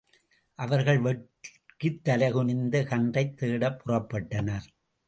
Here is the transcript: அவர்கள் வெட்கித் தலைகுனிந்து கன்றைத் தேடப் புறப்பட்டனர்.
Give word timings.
அவர்கள் 0.55 0.99
வெட்கித் 0.99 2.01
தலைகுனிந்து 2.03 2.83
கன்றைத் 2.83 3.37
தேடப் 3.37 3.81
புறப்பட்டனர். 3.85 4.67